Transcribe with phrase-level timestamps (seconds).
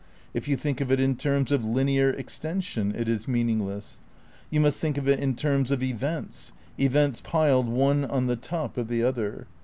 [0.33, 3.99] If you think of it in terms of linear extension it is meaningless.
[4.49, 8.77] You must think of it in terms of events, events piled one on the top
[8.77, 9.45] of the other.